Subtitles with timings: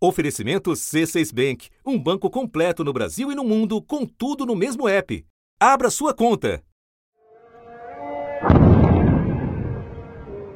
[0.00, 4.88] Oferecimento C6 Bank, um banco completo no Brasil e no mundo, com tudo no mesmo
[4.88, 5.26] app.
[5.58, 6.62] Abra sua conta.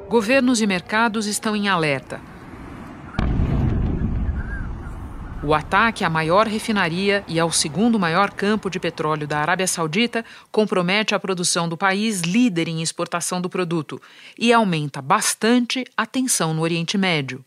[0.08, 2.20] Governos e mercados estão em alerta.
[5.43, 10.24] O ataque à maior refinaria e ao segundo maior campo de petróleo da Arábia Saudita
[10.53, 14.01] compromete a produção do país líder em exportação do produto
[14.38, 17.45] e aumenta bastante a tensão no Oriente Médio.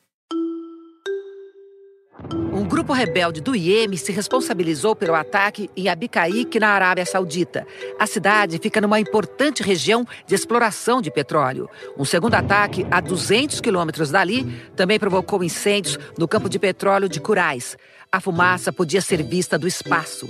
[2.34, 7.68] Um grupo rebelde do Iêmen se responsabilizou pelo ataque em Abqaiq, na Arábia Saudita.
[8.00, 11.70] A cidade fica numa importante região de exploração de petróleo.
[11.98, 17.20] Um segundo ataque, a 200 quilômetros dali, também provocou incêndios no campo de petróleo de
[17.20, 17.78] Curais.
[18.12, 20.28] A fumaça podia ser vista do espaço.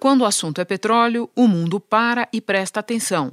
[0.00, 3.32] Quando o assunto é petróleo, o mundo para e presta atenção.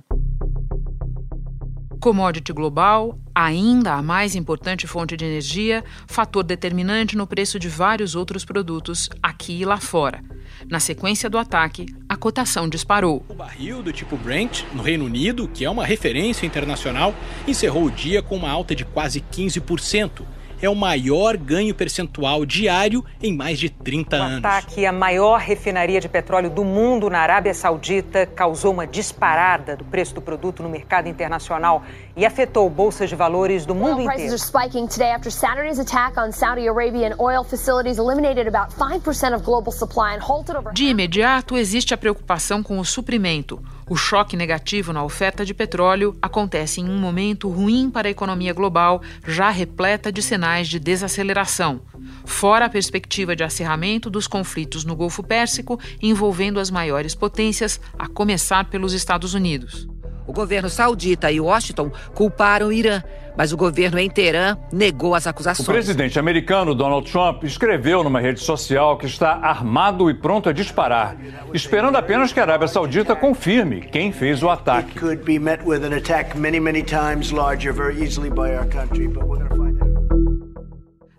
[2.05, 8.13] Commodity global, ainda a mais importante fonte de energia, fator determinante no preço de vários
[8.13, 10.23] outros produtos aqui e lá fora.
[10.69, 13.25] Na sequência do ataque, a cotação disparou.
[13.27, 17.11] O barril do tipo Brent, no Reino Unido, que é uma referência internacional,
[17.47, 20.21] encerrou o dia com uma alta de quase 15%
[20.61, 24.35] é o maior ganho percentual diário em mais de 30 anos.
[24.35, 29.75] O ataque à maior refinaria de petróleo do mundo na Arábia Saudita causou uma disparada
[29.75, 31.83] do preço do produto no mercado internacional
[32.15, 34.13] e afetou bolsas de valores do mundo inteiro.
[34.13, 39.35] Prices are spiking today after Saturday's attack on Saudi Arabian oil facilities eliminated about 5%
[39.35, 43.61] of global supply and halted over De imediato existe a preocupação com o suprimento.
[43.87, 48.51] O choque negativo na oferta de petróleo acontece em um momento ruim para a economia
[48.51, 51.81] global, já repleta de sinais de desaceleração.
[52.25, 58.07] Fora a perspectiva de acirramento dos conflitos no Golfo Pérsico envolvendo as maiores potências, a
[58.07, 59.87] começar pelos Estados Unidos.
[60.35, 63.01] O governo saudita e Washington culparam o Irã,
[63.37, 65.65] mas o governo em Teherã negou as acusações.
[65.65, 70.51] O presidente americano Donald Trump escreveu numa rede social que está armado e pronto a
[70.51, 71.15] disparar,
[71.53, 74.99] esperando apenas que a Arábia Saudita confirme quem fez o ataque.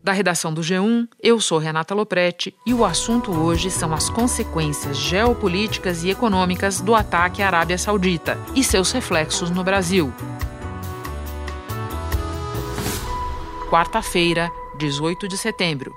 [0.07, 4.97] Da redação do G1, eu sou Renata Loprete e o assunto hoje são as consequências
[4.97, 10.15] geopolíticas e econômicas do ataque à Arábia Saudita e seus reflexos no Brasil.
[13.69, 15.93] Quarta-feira, 18 de setembro.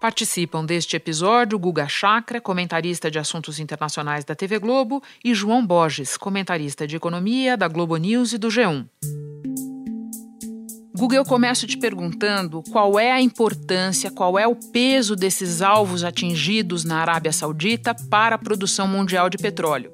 [0.00, 6.16] Participam deste episódio Guga Chakra, comentarista de assuntos internacionais da TV Globo, e João Borges,
[6.16, 8.86] comentarista de economia da Globo News e do G1.
[10.98, 16.02] Guga, eu começo te perguntando qual é a importância, qual é o peso desses alvos
[16.02, 19.92] atingidos na Arábia Saudita para a produção mundial de petróleo.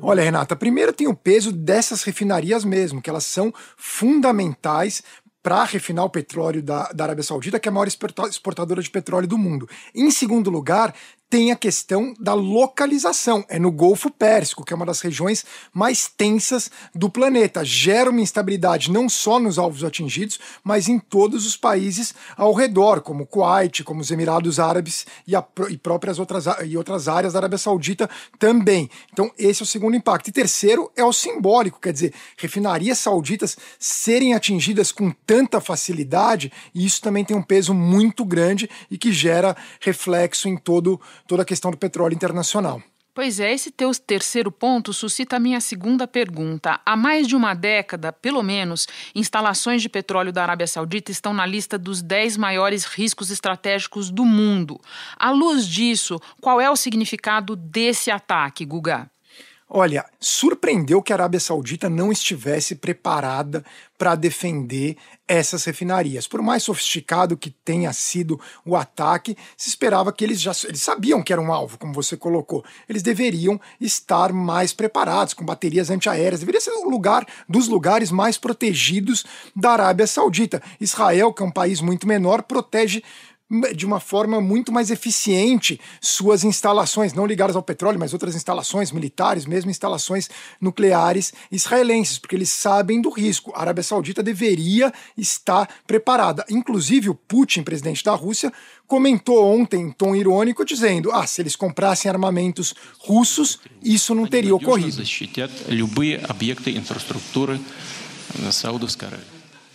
[0.00, 5.04] Olha, Renata, primeiro tem o peso dessas refinarias mesmo, que elas são fundamentais
[5.40, 9.28] para refinar o petróleo da, da Arábia Saudita, que é a maior exportadora de petróleo
[9.28, 9.68] do mundo.
[9.94, 10.92] Em segundo lugar,
[11.32, 13.42] tem a questão da localização.
[13.48, 17.64] É no Golfo Pérsico, que é uma das regiões mais tensas do planeta.
[17.64, 23.00] Gera uma instabilidade não só nos alvos atingidos, mas em todos os países ao redor,
[23.00, 27.38] como Kuwait, como os Emirados Árabes e, a, e próprias outras, e outras áreas da
[27.38, 28.90] Arábia Saudita também.
[29.10, 30.28] Então, esse é o segundo impacto.
[30.28, 36.84] E terceiro é o simbólico, quer dizer, refinarias sauditas serem atingidas com tanta facilidade, e
[36.84, 41.00] isso também tem um peso muito grande e que gera reflexo em todo
[41.32, 42.82] toda a questão do petróleo internacional.
[43.14, 46.78] Pois é, esse teu terceiro ponto suscita a minha segunda pergunta.
[46.84, 51.46] Há mais de uma década, pelo menos, instalações de petróleo da Arábia Saudita estão na
[51.46, 54.78] lista dos 10 maiores riscos estratégicos do mundo.
[55.18, 59.11] À luz disso, qual é o significado desse ataque, Guga?
[59.74, 63.64] Olha, surpreendeu que a Arábia Saudita não estivesse preparada
[63.96, 66.26] para defender essas refinarias.
[66.28, 71.22] Por mais sofisticado que tenha sido o ataque, se esperava que eles já eles sabiam
[71.22, 72.62] que era um alvo, como você colocou.
[72.86, 76.40] Eles deveriam estar mais preparados, com baterias antiaéreas.
[76.40, 79.24] Deveria ser o lugar dos lugares mais protegidos
[79.56, 80.62] da Arábia Saudita.
[80.78, 83.02] Israel, que é um país muito menor, protege
[83.74, 88.90] de uma forma muito mais eficiente suas instalações, não ligadas ao petróleo, mas outras instalações
[88.90, 90.30] militares, mesmo instalações
[90.60, 93.52] nucleares israelenses, porque eles sabem do risco.
[93.54, 96.44] A Arábia Saudita deveria estar preparada.
[96.48, 98.52] Inclusive, o Putin, presidente da Rússia,
[98.86, 104.54] comentou ontem, em tom irônico, dizendo: ah, se eles comprassem armamentos russos, isso não teria
[104.54, 105.02] ocorrido.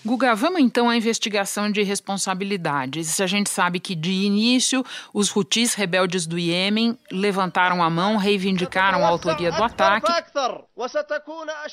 [0.07, 3.19] Guga, vamos então à investigação de responsabilidades.
[3.19, 4.81] A gente sabe que, de início,
[5.13, 10.09] os Houthis rebeldes do Iêmen levantaram a mão, reivindicaram a autoria do ataque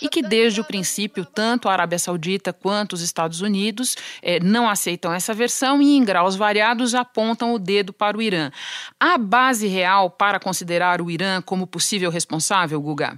[0.03, 4.69] e que, desde o princípio, tanto a Arábia Saudita quanto os Estados Unidos eh, não
[4.69, 8.51] aceitam essa versão e, em graus variados, apontam o dedo para o Irã.
[8.99, 13.17] Há base real para considerar o Irã como possível responsável, Guga?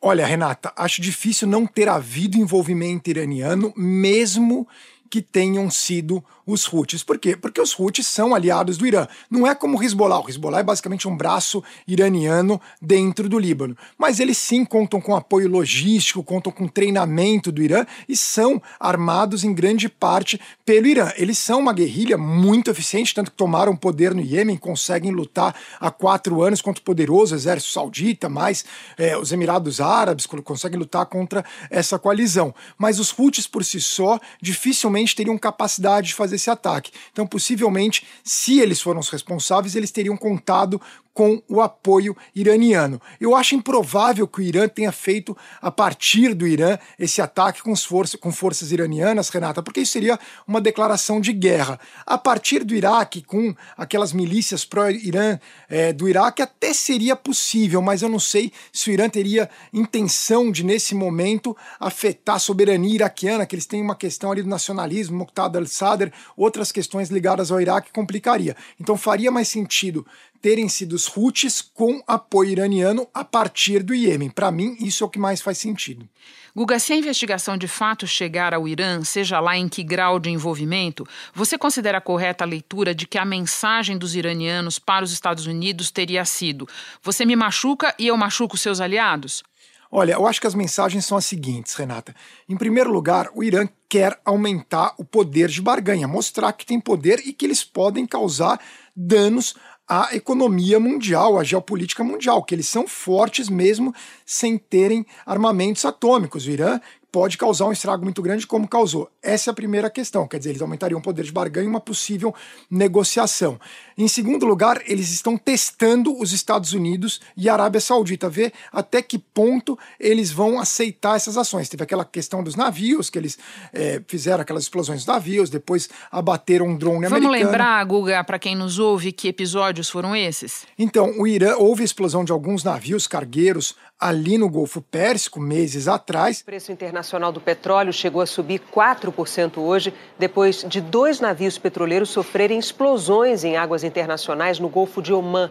[0.00, 4.66] Olha, Renata, acho difícil não ter havido envolvimento iraniano, mesmo
[5.10, 7.04] que tenham sido os Houthis.
[7.04, 7.36] Por quê?
[7.36, 9.06] Porque os Houthis são aliados do Irã.
[9.30, 10.20] Não é como o Hezbollah.
[10.20, 13.76] O Hezbollah é basicamente um braço iraniano dentro do Líbano.
[13.98, 19.44] Mas eles sim contam com apoio logístico, contam com treinamento do Irã e são armados
[19.44, 21.12] em grande parte pelo Irã.
[21.16, 25.90] Eles são uma guerrilha muito eficiente, tanto que tomaram poder no Iêmen, conseguem lutar há
[25.90, 28.64] quatro anos contra o poderoso exército saudita, mais
[28.96, 32.54] é, os Emirados Árabes conseguem lutar contra essa coalizão.
[32.78, 36.90] Mas os Houthis por si só dificilmente teriam capacidade de fazer esse ataque.
[37.12, 40.80] Então, possivelmente, se eles foram os responsáveis, eles teriam contado
[41.18, 43.02] com o apoio iraniano.
[43.20, 47.74] Eu acho improvável que o Irã tenha feito, a partir do Irã, esse ataque com,
[47.74, 50.16] força, com forças iranianas, Renata, porque isso seria
[50.46, 51.80] uma declaração de guerra.
[52.06, 58.00] A partir do Iraque, com aquelas milícias pró-Irã é, do Iraque, até seria possível, mas
[58.00, 63.44] eu não sei se o Irã teria intenção de, nesse momento, afetar a soberania iraquiana,
[63.44, 67.90] que eles têm uma questão ali do nacionalismo, Muqtada al-Sadr, outras questões ligadas ao Iraque
[67.92, 68.54] complicaria.
[68.80, 70.06] Então faria mais sentido
[70.40, 74.30] terem sido os Houthis com apoio iraniano a partir do Iêmen.
[74.30, 76.08] Para mim, isso é o que mais faz sentido.
[76.54, 80.30] Guga, se a investigação de fato chegar ao Irã, seja lá em que grau de
[80.30, 85.46] envolvimento, você considera correta a leitura de que a mensagem dos iranianos para os Estados
[85.46, 86.68] Unidos teria sido:
[87.02, 89.44] você me machuca e eu machuco seus aliados?
[89.90, 92.14] Olha, eu acho que as mensagens são as seguintes, Renata.
[92.46, 97.20] Em primeiro lugar, o Irã quer aumentar o poder de barganha, mostrar que tem poder
[97.24, 98.60] e que eles podem causar
[98.94, 99.54] danos
[99.88, 103.94] à economia mundial, à geopolítica mundial, que eles são fortes mesmo
[104.26, 106.46] sem terem armamentos atômicos.
[106.46, 106.78] O Irã
[107.10, 109.10] pode causar um estrago muito grande, como causou.
[109.22, 111.80] Essa é a primeira questão, quer dizer, eles aumentariam o poder de barganha em uma
[111.80, 112.34] possível
[112.70, 113.58] negociação.
[113.96, 119.02] Em segundo lugar, eles estão testando os Estados Unidos e a Arábia Saudita, ver até
[119.02, 121.68] que ponto eles vão aceitar essas ações.
[121.68, 123.38] Teve aquela questão dos navios, que eles
[123.72, 127.32] é, fizeram aquelas explosões dos navios, depois abateram um drone Vamos americano.
[127.32, 130.66] Vamos lembrar, Guga, para quem nos ouve, que episódios foram esses?
[130.78, 135.88] Então, o Irã houve a explosão de alguns navios cargueiros ali no Golfo Pérsico meses
[135.88, 136.40] atrás.
[136.40, 142.10] O preço internacional do petróleo chegou a subir 4% hoje, depois de dois navios petroleiros
[142.10, 145.50] sofrerem explosões em águas internacionais no Golfo de Omã.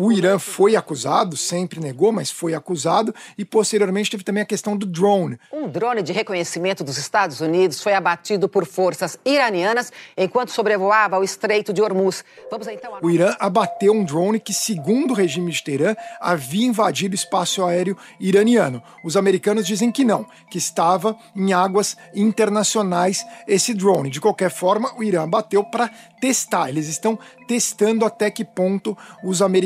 [0.00, 4.74] O Irã foi acusado, sempre negou, mas foi acusado, e posteriormente teve também a questão
[4.74, 5.38] do drone.
[5.52, 11.22] Um drone de reconhecimento dos Estados Unidos foi abatido por forças iranianas enquanto sobrevoava o
[11.22, 12.24] Estreito de Hormuz.
[12.50, 13.00] Vamos então a...
[13.02, 17.62] O Irã abateu um drone que, segundo o regime de Teherã, havia invadido o espaço
[17.62, 18.82] aéreo iraniano.
[19.04, 24.08] Os americanos dizem que não, que estava em águas internacionais esse drone.
[24.08, 26.70] De qualquer forma, o Irã bateu para testar.
[26.70, 29.65] Eles estão testando até que ponto os americanos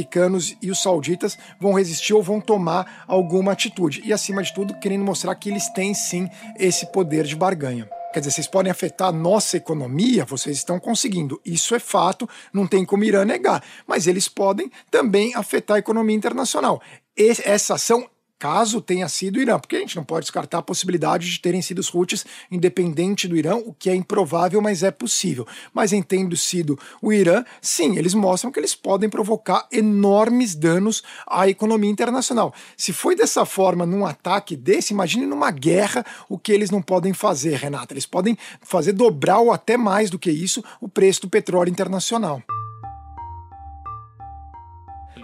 [0.61, 4.03] e os sauditas vão resistir ou vão tomar alguma atitude.
[4.05, 7.89] E, acima de tudo, querendo mostrar que eles têm sim esse poder de barganha.
[8.13, 11.41] Quer dizer, vocês podem afetar a nossa economia, vocês estão conseguindo.
[11.45, 13.63] Isso é fato, não tem como Irã negar.
[13.87, 16.83] Mas eles podem também afetar a economia internacional.
[17.17, 18.09] Essa ação
[18.41, 21.61] caso tenha sido o Irã, porque a gente não pode descartar a possibilidade de terem
[21.61, 25.47] sido os Houthis independente do Irã, o que é improvável, mas é possível.
[25.75, 31.03] Mas em tendo sido o Irã, sim, eles mostram que eles podem provocar enormes danos
[31.27, 32.55] à economia internacional.
[32.79, 37.13] Se foi dessa forma num ataque desse, imagine numa guerra o que eles não podem
[37.13, 37.93] fazer, Renata.
[37.93, 42.43] Eles podem fazer dobrar ou até mais do que isso o preço do petróleo internacional.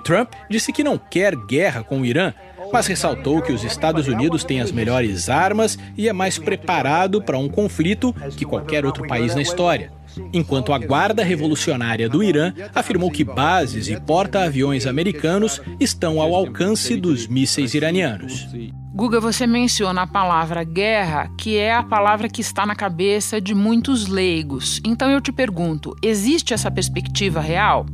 [0.07, 2.33] Trump disse que não quer guerra com o Irã
[2.73, 7.39] mas ressaltou que os Estados Unidos têm as melhores armas e é mais preparado para
[7.39, 9.93] um conflito que qualquer outro país na história.
[10.33, 16.97] Enquanto a Guarda Revolucionária do Irã afirmou que bases e porta-aviões americanos estão ao alcance
[16.97, 18.49] dos mísseis iranianos.
[18.95, 23.55] Guga, você menciona a palavra guerra, que é a palavra que está na cabeça de
[23.55, 24.81] muitos leigos.
[24.87, 27.85] Então eu te pergunto: existe essa perspectiva real?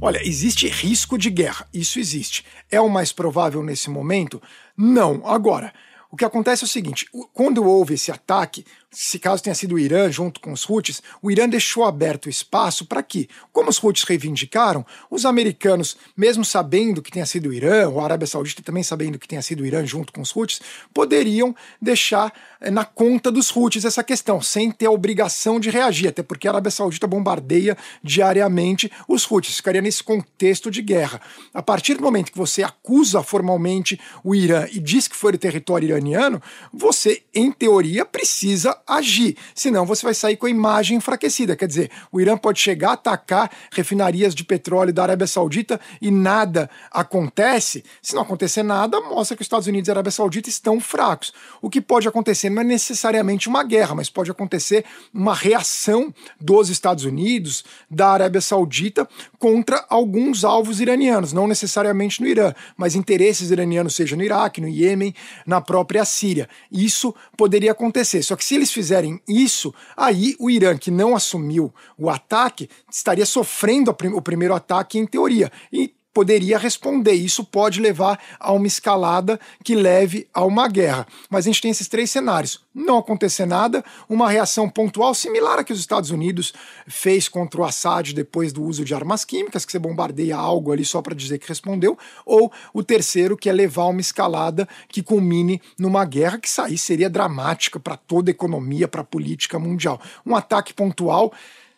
[0.00, 2.44] Olha, existe risco de guerra, isso existe.
[2.70, 4.40] É o mais provável nesse momento?
[4.76, 5.26] Não.
[5.26, 5.72] Agora,
[6.10, 9.78] o que acontece é o seguinte: quando houve esse ataque, se caso tenha sido o
[9.78, 13.82] Irã junto com os Houthis, o Irã deixou aberto o espaço para que, como os
[13.82, 18.62] Houthis reivindicaram, os americanos, mesmo sabendo que tenha sido o Irã, ou a Arábia Saudita
[18.62, 20.62] também sabendo que tenha sido o Irã junto com os Houthis,
[20.94, 26.08] poderiam deixar eh, na conta dos Houthis essa questão, sem ter a obrigação de reagir,
[26.08, 31.20] até porque a Arábia Saudita bombardeia diariamente os Houthis, ficaria nesse contexto de guerra.
[31.52, 35.38] A partir do momento que você acusa formalmente o Irã e diz que foi o
[35.38, 36.40] território iraniano,
[36.72, 41.54] você, em teoria, precisa agir, senão você vai sair com a imagem enfraquecida.
[41.54, 46.10] Quer dizer, o Irã pode chegar a atacar refinarias de petróleo da Arábia Saudita e
[46.10, 47.84] nada acontece.
[48.02, 51.32] Se não acontecer nada, mostra que os Estados Unidos e a Arábia Saudita estão fracos.
[51.60, 56.70] O que pode acontecer não é necessariamente uma guerra, mas pode acontecer uma reação dos
[56.70, 63.50] Estados Unidos, da Arábia Saudita, contra alguns alvos iranianos, não necessariamente no Irã, mas interesses
[63.50, 65.14] iranianos, seja no Iraque, no Iêmen,
[65.46, 66.48] na própria Síria.
[66.70, 68.22] Isso poderia acontecer.
[68.22, 73.26] Só que se eles fizerem isso, aí o Irã, que não assumiu o ataque, estaria
[73.26, 75.50] sofrendo o primeiro ataque em teoria.
[75.72, 77.12] E poderia responder.
[77.12, 81.06] Isso pode levar a uma escalada que leve a uma guerra.
[81.30, 85.64] Mas a gente tem esses três cenários: não acontecer nada, uma reação pontual similar a
[85.64, 86.52] que os Estados Unidos
[86.88, 90.84] fez contra o Assad depois do uso de armas químicas, que você bombardeia algo ali
[90.84, 91.96] só para dizer que respondeu,
[92.26, 97.08] ou o terceiro, que é levar uma escalada que culmine numa guerra que sair seria
[97.08, 100.00] dramática para toda a economia, para a política mundial.
[100.26, 101.32] Um ataque pontual,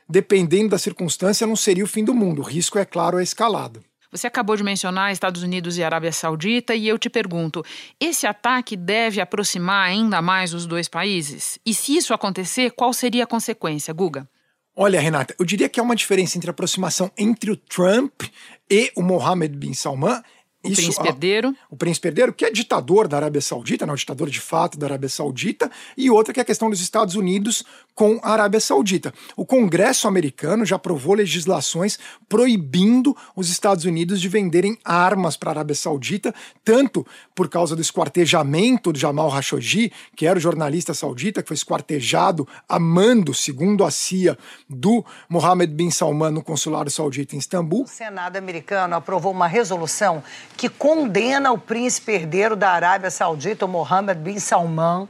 [0.08, 2.40] dependendo da circunstância, não seria o fim do mundo.
[2.40, 3.82] O risco, é claro, é a escalada.
[4.10, 7.64] Você acabou de mencionar Estados Unidos e Arábia Saudita e eu te pergunto:
[8.00, 11.58] esse ataque deve aproximar ainda mais os dois países?
[11.64, 14.28] E se isso acontecer, qual seria a consequência, Guga?
[14.74, 18.22] Olha, Renata, eu diria que há uma diferença entre a aproximação entre o Trump
[18.70, 20.22] e o Mohammed bin Salman
[20.62, 21.56] o Isso, príncipe herdeiro.
[21.70, 25.08] O príncipe herdeiro, que é ditador da Arábia Saudita, não, ditador de fato da Arábia
[25.08, 27.64] Saudita, e outra que é a questão dos Estados Unidos
[27.94, 29.12] com a Arábia Saudita.
[29.36, 31.98] O Congresso americano já aprovou legislações
[32.28, 37.80] proibindo os Estados Unidos de venderem armas para a Arábia Saudita, tanto por causa do
[37.80, 43.84] esquartejamento do Jamal Khashoggi, que era o jornalista saudita que foi esquartejado a mando, segundo
[43.84, 44.36] a CIA,
[44.68, 47.84] do Mohammed bin Salman no consulado saudita em Istambul.
[47.84, 50.22] O Senado americano aprovou uma resolução
[50.60, 55.08] que condena o príncipe herdeiro da Arábia Saudita, o Mohammed bin Salman,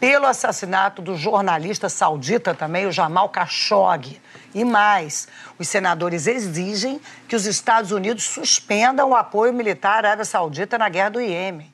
[0.00, 4.20] pelo assassinato do jornalista saudita também, o Jamal Khashoggi.
[4.52, 10.24] E mais, os senadores exigem que os Estados Unidos suspendam o apoio militar à Arábia
[10.24, 11.72] Saudita na guerra do Iêmen.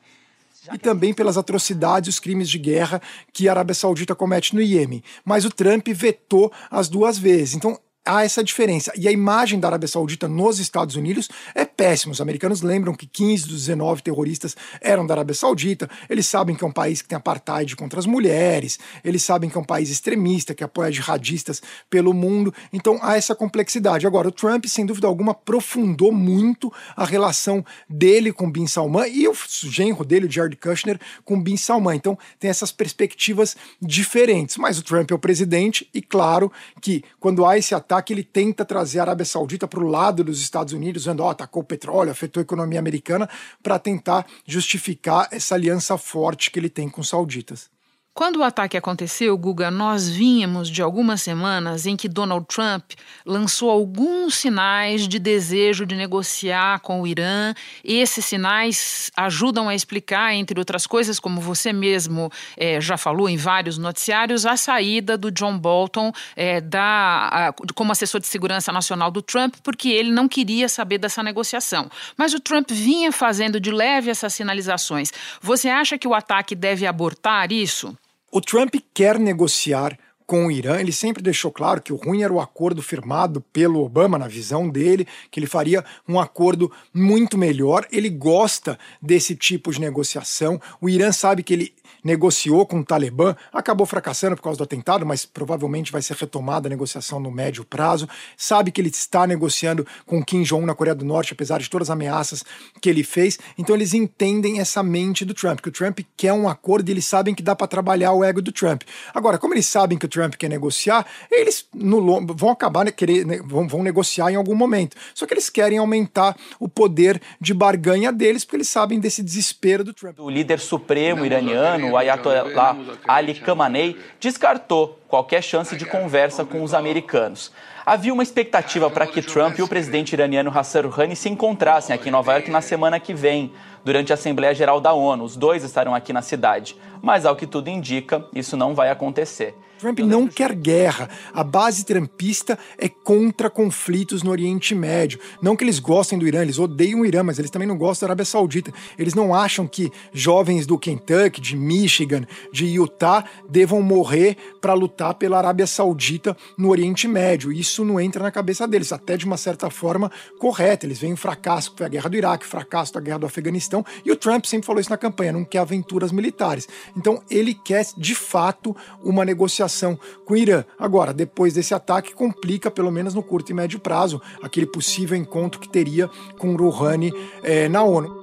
[0.71, 3.01] E também pelas atrocidades e os crimes de guerra
[3.33, 5.03] que a Arábia Saudita comete no Iêmen.
[5.25, 7.55] Mas o Trump vetou as duas vezes.
[7.55, 8.93] Então, há essa diferença.
[8.97, 12.13] E a imagem da Arábia Saudita nos Estados Unidos é péssima.
[12.13, 15.89] Os americanos lembram que 15 dos 19 terroristas eram da Arábia Saudita.
[16.09, 18.79] Eles sabem que é um país que tem apartheid contra as mulheres.
[19.03, 22.53] Eles sabem que é um país extremista, que apoia jihadistas pelo mundo.
[22.73, 24.07] Então há essa complexidade.
[24.07, 29.27] Agora, o Trump, sem dúvida alguma, aprofundou muito a relação dele com Bin Salman e
[29.27, 29.35] o
[29.65, 31.97] genro dele, Jared Kushner, com Bin Salman.
[31.97, 34.57] Então tem essas perspectivas diferentes.
[34.59, 38.23] Mas o Trump é o presidente e, claro, que quando há esse ataque que ele
[38.23, 41.63] tenta trazer a Arábia Saudita para o lado dos Estados Unidos, dizendo, ó, oh, atacou
[41.63, 43.29] o petróleo, afetou a economia americana,
[43.63, 47.74] para tentar justificar essa aliança forte que ele tem com os sauditas.
[48.15, 52.93] Quando o ataque aconteceu, Guga, nós vínhamos de algumas semanas em que Donald Trump
[53.27, 57.53] lançou alguns sinais de desejo de negociar com o Irã.
[57.83, 63.37] Esses sinais ajudam a explicar, entre outras coisas, como você mesmo é, já falou em
[63.37, 69.11] vários noticiários, a saída do John Bolton é, da, a, como assessor de segurança nacional
[69.11, 71.91] do Trump, porque ele não queria saber dessa negociação.
[72.17, 75.13] Mas o Trump vinha fazendo de leve essas sinalizações.
[75.43, 77.93] Você acha que o ataque deve abortar isso?
[78.37, 82.33] O Trump quer negociar com o Irã, ele sempre deixou claro que o ruim era
[82.33, 87.87] o acordo firmado pelo Obama, na visão dele, que ele faria um acordo muito melhor.
[87.93, 90.61] Ele gosta desse tipo de negociação.
[90.81, 95.07] O Irã sabe que ele negociou com o Talibã, acabou fracassando por causa do atentado,
[95.07, 98.07] mas provavelmente vai ser retomada a negociação no médio prazo.
[98.37, 101.89] Sabe que ele está negociando com Kim Jong-un na Coreia do Norte, apesar de todas
[101.89, 102.45] as ameaças
[102.81, 103.39] que ele fez.
[103.57, 107.07] Então eles entendem essa mente do Trump, que o Trump quer um acordo e eles
[107.07, 108.83] sabem que dá para trabalhar o ego do Trump.
[109.15, 113.27] Agora, como eles sabem que o Trump quer negociar, eles no, vão acabar né, querer,
[113.27, 114.97] né, vão, vão negociar em algum momento.
[115.13, 119.83] Só que eles querem aumentar o poder de barganha deles, porque eles sabem desse desespero
[119.83, 120.21] do Trump.
[120.21, 122.77] O líder supremo iraniano, o Ayatollah
[123.09, 127.51] Ali Khamenei descartou qualquer chance de conversa com os americanos.
[127.85, 132.09] Havia uma expectativa para que Trump e o presidente iraniano Hassan Rouhani se encontrassem aqui
[132.09, 133.53] em Nova York na semana que vem,
[133.85, 135.23] durante a Assembleia Geral da ONU.
[135.23, 136.77] Os dois estarão aqui na cidade.
[137.03, 139.55] Mas, ao que tudo indica, isso não vai acontecer.
[139.79, 141.09] Trump não quer guerra.
[141.33, 145.19] A base trumpista é contra conflitos no Oriente Médio.
[145.43, 148.07] Não que eles gostem do Irã, eles odeiam o Irã, mas eles também não gostam
[148.07, 148.73] da Arábia Saudita.
[148.99, 155.15] Eles não acham que jovens do Kentucky, de Michigan, de Utah devam morrer para lutar
[155.15, 157.53] pela Arábia Saudita no Oriente Médio.
[157.53, 160.87] Isso não entra na cabeça deles, até de uma certa forma correta.
[160.87, 163.27] Eles veem o fracasso que foi a guerra do Iraque, o fracasso da guerra do
[163.27, 166.69] Afeganistão, e o Trump sempre falou isso na campanha, não quer aventuras militares.
[166.97, 170.65] Então ele quer, de fato, uma negociação relação com o Irã.
[170.79, 175.61] Agora, depois desse ataque, complica, pelo menos no curto e médio prazo, aquele possível encontro
[175.61, 178.23] que teria com Rouhani é, na ONU.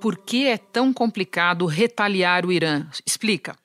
[0.00, 2.86] Por que é tão complicado retaliar o Irã?
[3.06, 3.56] Explica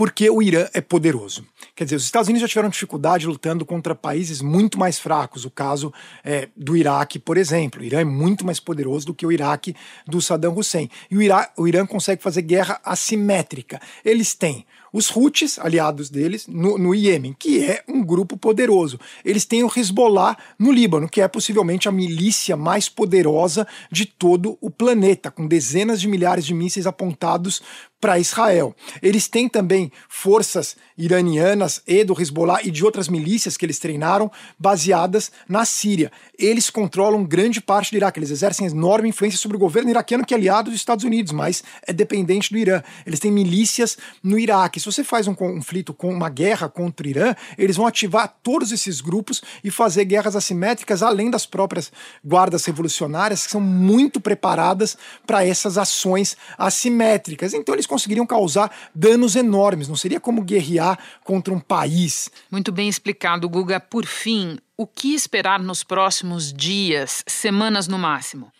[0.00, 1.44] porque o Irã é poderoso.
[1.76, 5.44] Quer dizer, os Estados Unidos já tiveram dificuldade lutando contra países muito mais fracos.
[5.44, 5.92] O caso
[6.24, 7.82] é, do Iraque, por exemplo.
[7.82, 9.76] O Irã é muito mais poderoso do que o Iraque
[10.06, 10.88] do Saddam Hussein.
[11.10, 11.20] E o,
[11.58, 13.78] o Irã consegue fazer guerra assimétrica.
[14.02, 18.98] Eles têm os Houthis, aliados deles, no, no Iêmen, que é um grupo poderoso.
[19.24, 24.58] Eles têm o Hezbollah no Líbano, que é possivelmente a milícia mais poderosa de todo
[24.60, 27.62] o planeta, com dezenas de milhares de mísseis apontados
[28.00, 28.74] para Israel.
[29.02, 34.30] Eles têm também forças iranianas e do Hezbollah e de outras milícias que eles treinaram
[34.58, 36.10] baseadas na Síria.
[36.38, 40.34] Eles controlam grande parte do Iraque, eles exercem enorme influência sobre o governo iraquiano que
[40.34, 42.82] é aliado dos Estados Unidos, mas é dependente do Irã.
[43.06, 44.80] Eles têm milícias no Iraque.
[44.80, 48.72] Se você faz um conflito com uma guerra contra o Irã, eles vão ativar todos
[48.72, 51.92] esses grupos e fazer guerras assimétricas além das próprias
[52.24, 57.52] guardas revolucionárias que são muito preparadas para essas ações assimétricas.
[57.52, 62.30] Então eles conseguiriam causar danos enormes, não seria como guerrear contra um país.
[62.50, 63.80] Muito bem explicado, Guga.
[63.80, 68.52] Por fim, o que esperar nos próximos dias, semanas no máximo?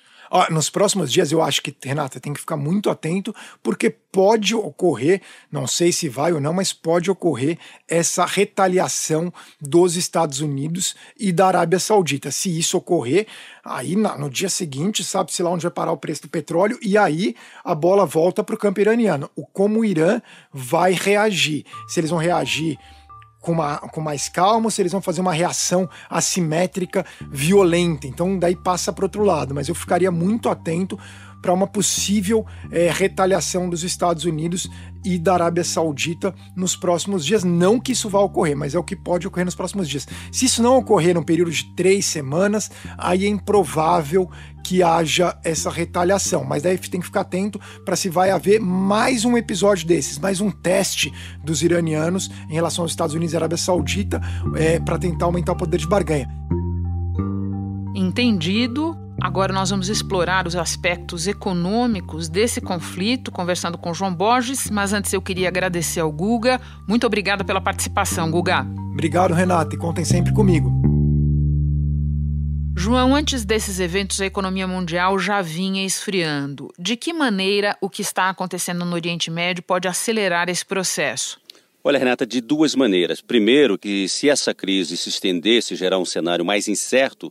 [0.51, 5.21] Nos próximos dias eu acho que, Renata, tem que ficar muito atento, porque pode ocorrer,
[5.51, 7.59] não sei se vai ou não, mas pode ocorrer
[7.89, 12.31] essa retaliação dos Estados Unidos e da Arábia Saudita.
[12.31, 13.27] Se isso ocorrer,
[13.65, 17.35] aí no dia seguinte, sabe-se lá onde vai parar o preço do petróleo, e aí
[17.65, 19.31] a bola volta para o campo iraniano.
[19.35, 20.21] O como o Irã
[20.53, 21.65] vai reagir.
[21.89, 22.79] Se eles vão reagir
[23.41, 28.07] com, uma, com mais calma, se eles vão fazer uma reação assimétrica, violenta.
[28.07, 29.55] Então, daí passa para outro lado.
[29.55, 30.99] Mas eu ficaria muito atento
[31.41, 34.69] para uma possível é, retaliação dos Estados Unidos
[35.05, 37.45] e da Arábia Saudita nos próximos dias.
[37.45, 40.07] Não que isso vá ocorrer, mas é o que pode ocorrer nos próximos dias.
[40.31, 44.31] Se isso não ocorrer num período de três semanas, aí é improvável
[44.63, 46.45] que haja essa retaliação.
[46.45, 50.41] Mas daí tem que ficar atento para se vai haver mais um episódio desses, mais
[50.41, 54.21] um teste dos iranianos em relação aos Estados Unidos e Arábia Saudita
[54.57, 56.29] é, para tentar aumentar o poder de barganha.
[57.95, 59.00] Entendido.
[59.21, 65.13] Agora nós vamos explorar os aspectos econômicos desse conflito, conversando com João Borges, mas antes
[65.13, 66.59] eu queria agradecer ao Guga.
[66.89, 68.67] Muito obrigada pela participação, Guga.
[68.93, 70.73] Obrigado, Renata, e contem sempre comigo.
[72.75, 76.73] João, antes desses eventos, a economia mundial já vinha esfriando.
[76.79, 81.39] De que maneira o que está acontecendo no Oriente Médio pode acelerar esse processo?
[81.85, 83.21] Olha, Renata, de duas maneiras.
[83.21, 87.31] Primeiro, que se essa crise se estendesse, gerar um cenário mais incerto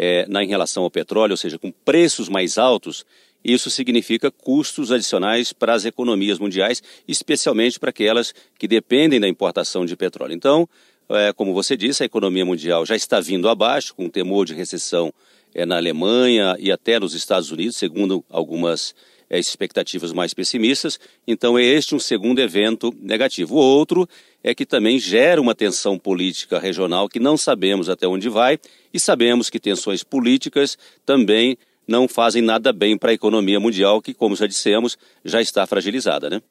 [0.00, 3.04] é, na, em relação ao petróleo, ou seja, com preços mais altos,
[3.44, 9.84] isso significa custos adicionais para as economias mundiais, especialmente para aquelas que dependem da importação
[9.84, 10.34] de petróleo.
[10.34, 10.68] Então,
[11.08, 15.12] é, como você disse, a economia mundial já está vindo abaixo, com temor de recessão
[15.52, 18.94] é, na Alemanha e até nos Estados Unidos, segundo algumas
[19.36, 20.98] expectativas mais pessimistas.
[21.26, 23.56] Então, é este um segundo evento negativo.
[23.56, 24.08] O outro
[24.42, 28.58] é que também gera uma tensão política regional que não sabemos até onde vai,
[28.94, 34.12] e sabemos que tensões políticas também não fazem nada bem para a economia mundial, que,
[34.12, 36.28] como já dissemos, já está fragilizada.
[36.28, 36.42] Né?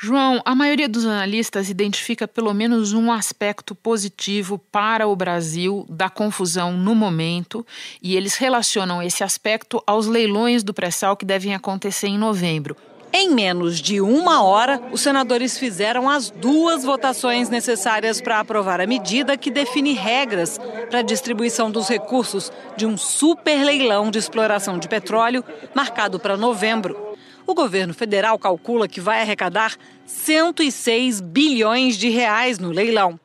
[0.00, 6.08] João, a maioria dos analistas identifica pelo menos um aspecto positivo para o Brasil da
[6.08, 7.64] confusão no momento,
[8.02, 12.74] e eles relacionam esse aspecto aos leilões do pré-sal que devem acontecer em novembro.
[13.12, 18.86] Em menos de uma hora, os senadores fizeram as duas votações necessárias para aprovar a
[18.86, 20.58] medida que define regras
[20.90, 25.42] para a distribuição dos recursos de um super leilão de exploração de petróleo
[25.74, 27.16] marcado para novembro.
[27.46, 33.18] O governo federal calcula que vai arrecadar 106 bilhões de reais no leilão.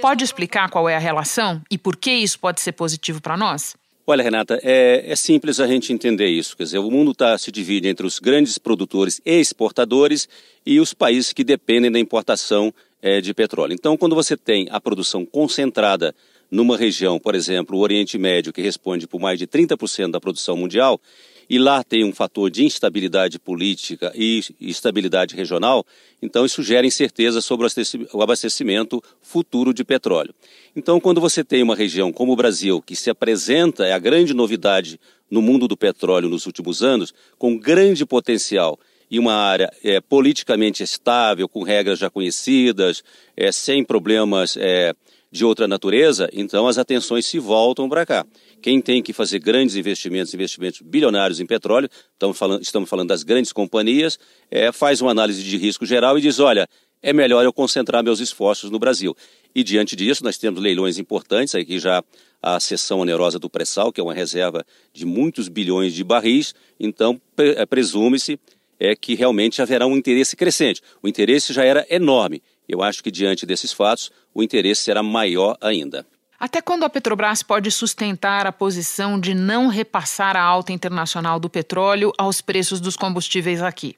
[0.00, 3.76] Pode explicar qual é a relação e por que isso pode ser positivo para nós?
[4.08, 6.56] Olha, Renata, é, é, simples a gente entender isso.
[6.56, 10.28] Quer dizer, o mundo tá, se divide entre os grandes produtores e exportadores
[10.64, 13.72] e os países que dependem da importação é, de petróleo.
[13.72, 16.14] Então, quando você tem a produção concentrada
[16.48, 20.56] numa região, por exemplo, o Oriente Médio, que responde por mais de 30% da produção
[20.56, 21.00] mundial,
[21.48, 25.84] e lá tem um fator de instabilidade política e estabilidade regional,
[26.20, 27.66] então isso gera incerteza sobre
[28.12, 30.34] o abastecimento futuro de petróleo.
[30.74, 34.34] Então, quando você tem uma região como o Brasil, que se apresenta, é a grande
[34.34, 38.78] novidade no mundo do petróleo nos últimos anos, com grande potencial
[39.10, 43.04] e uma área é, politicamente estável, com regras já conhecidas,
[43.36, 44.92] é, sem problemas é,
[45.30, 48.26] de outra natureza, então as atenções se voltam para cá.
[48.66, 53.22] Quem tem que fazer grandes investimentos, investimentos bilionários em petróleo, estamos falando, estamos falando das
[53.22, 54.18] grandes companhias,
[54.50, 56.68] é, faz uma análise de risco geral e diz: olha,
[57.00, 59.16] é melhor eu concentrar meus esforços no Brasil.
[59.54, 62.02] E diante disso, nós temos leilões importantes, aqui já
[62.42, 67.20] a seção onerosa do pré-sal, que é uma reserva de muitos bilhões de barris, então
[67.36, 68.36] é, presume-se
[68.80, 70.82] é que realmente haverá um interesse crescente.
[71.00, 72.42] O interesse já era enorme.
[72.68, 76.04] Eu acho que diante desses fatos, o interesse será maior ainda.
[76.38, 81.48] Até quando a Petrobras pode sustentar a posição de não repassar a alta internacional do
[81.48, 83.96] petróleo aos preços dos combustíveis aqui?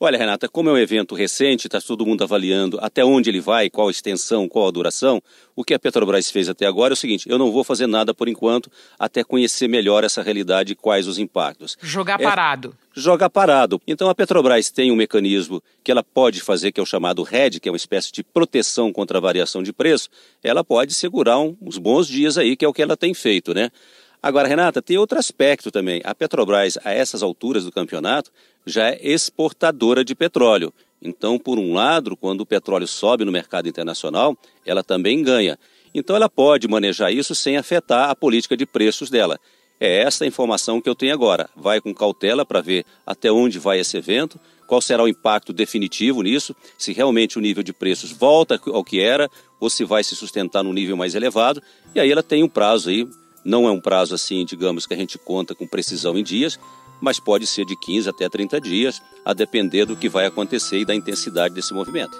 [0.00, 3.70] Olha, Renata, como é um evento recente, está todo mundo avaliando até onde ele vai,
[3.70, 5.22] qual a extensão, qual a duração.
[5.54, 8.12] O que a Petrobras fez até agora é o seguinte: eu não vou fazer nada
[8.12, 11.76] por enquanto, até conhecer melhor essa realidade e quais os impactos.
[11.80, 12.76] Jogar é, parado.
[12.92, 13.80] Jogar parado.
[13.86, 17.60] Então a Petrobras tem um mecanismo que ela pode fazer, que é o chamado RED,
[17.60, 20.08] que é uma espécie de proteção contra a variação de preço.
[20.42, 23.54] Ela pode segurar um, uns bons dias aí, que é o que ela tem feito,
[23.54, 23.70] né?
[24.24, 26.00] Agora, Renata, tem outro aspecto também.
[26.02, 28.30] A Petrobras, a essas alturas do campeonato,
[28.64, 30.72] já é exportadora de petróleo.
[31.02, 34.34] Então, por um lado, quando o petróleo sobe no mercado internacional,
[34.64, 35.58] ela também ganha.
[35.94, 39.38] Então, ela pode manejar isso sem afetar a política de preços dela.
[39.78, 41.50] É essa a informação que eu tenho agora.
[41.54, 46.22] Vai com cautela para ver até onde vai esse evento, qual será o impacto definitivo
[46.22, 50.16] nisso, se realmente o nível de preços volta ao que era ou se vai se
[50.16, 51.62] sustentar num nível mais elevado.
[51.94, 53.06] E aí ela tem um prazo aí
[53.44, 56.58] não é um prazo assim, digamos, que a gente conta com precisão em dias,
[57.00, 60.84] mas pode ser de 15 até 30 dias, a depender do que vai acontecer e
[60.84, 62.16] da intensidade desse movimento.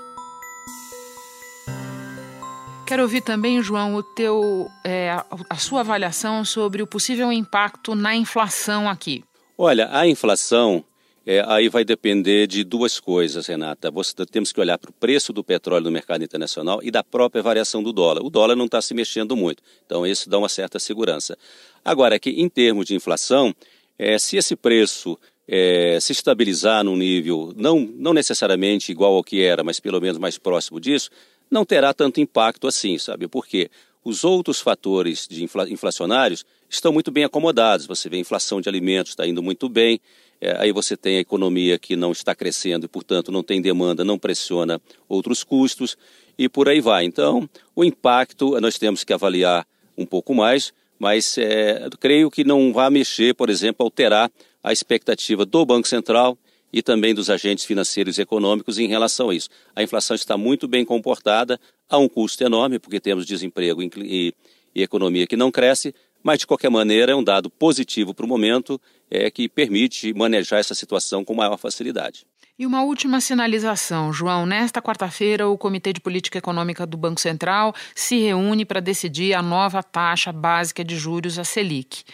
[2.86, 5.16] Quero ouvir também, João, o teu, é,
[5.48, 9.24] a sua avaliação sobre o possível impacto na inflação aqui.
[9.56, 10.84] Olha, a inflação
[11.26, 13.90] é, aí vai depender de duas coisas, Renata.
[13.90, 17.42] Você, temos que olhar para o preço do petróleo no mercado internacional e da própria
[17.42, 18.22] variação do dólar.
[18.22, 21.36] O dólar não está se mexendo muito, então isso dá uma certa segurança.
[21.84, 23.54] Agora, que em termos de inflação,
[23.98, 29.42] é, se esse preço é, se estabilizar num nível não, não necessariamente igual ao que
[29.42, 31.10] era, mas pelo menos mais próximo disso,
[31.50, 33.28] não terá tanto impacto assim, sabe?
[33.28, 33.70] Porque
[34.04, 37.86] os outros fatores de infla, inflacionários estão muito bem acomodados.
[37.86, 40.00] Você vê a inflação de alimentos está indo muito bem,
[40.44, 44.04] é, aí você tem a economia que não está crescendo e, portanto, não tem demanda,
[44.04, 44.78] não pressiona
[45.08, 45.96] outros custos
[46.36, 47.04] e por aí vai.
[47.04, 52.74] Então, o impacto nós temos que avaliar um pouco mais, mas é, creio que não
[52.74, 54.30] vai mexer, por exemplo, alterar
[54.62, 56.36] a expectativa do Banco Central
[56.70, 59.48] e também dos agentes financeiros e econômicos em relação a isso.
[59.74, 64.34] A inflação está muito bem comportada, há um custo enorme, porque temos desemprego e,
[64.74, 68.28] e economia que não cresce, mas de qualquer maneira é um dado positivo para o
[68.28, 72.26] momento é, que permite manejar essa situação com maior facilidade.
[72.56, 74.46] E uma última sinalização, João.
[74.46, 79.42] Nesta quarta-feira, o Comitê de Política Econômica do Banco Central se reúne para decidir a
[79.42, 82.04] nova taxa básica de juros, a Selic.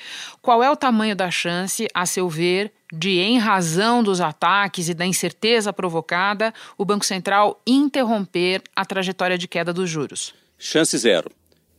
[0.40, 4.94] Qual é o tamanho da chance, a seu ver, de, em razão dos ataques e
[4.94, 10.32] da incerteza provocada, o Banco Central interromper a trajetória de queda dos juros?
[10.58, 11.30] Chance zero.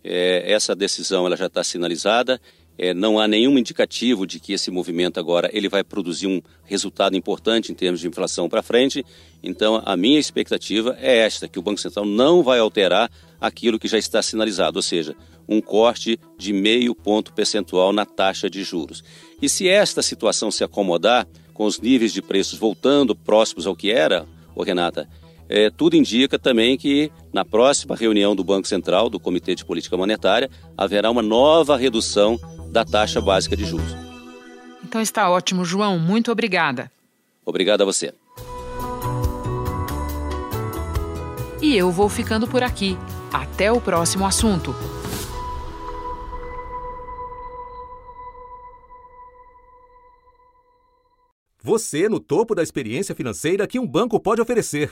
[0.03, 2.39] É, essa decisão ela já está sinalizada.
[2.77, 7.15] É, não há nenhum indicativo de que esse movimento agora ele vai produzir um resultado
[7.15, 9.05] importante em termos de inflação para frente.
[9.43, 13.87] Então, a minha expectativa é esta, que o Banco Central não vai alterar aquilo que
[13.87, 15.15] já está sinalizado, ou seja,
[15.47, 19.03] um corte de meio ponto percentual na taxa de juros.
[19.41, 23.91] E se esta situação se acomodar, com os níveis de preços voltando próximos ao que
[23.91, 25.07] era, ô Renata,
[25.51, 29.97] é, tudo indica também que na próxima reunião do Banco Central, do Comitê de Política
[29.97, 32.39] Monetária, haverá uma nova redução
[32.71, 33.93] da taxa básica de juros.
[34.81, 35.99] Então está ótimo, João.
[35.99, 36.89] Muito obrigada.
[37.45, 38.13] Obrigado a você.
[41.61, 42.97] E eu vou ficando por aqui.
[43.31, 44.73] Até o próximo assunto.
[51.61, 54.91] Você no topo da experiência financeira que um banco pode oferecer.